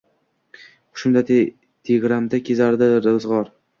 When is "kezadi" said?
2.49-2.89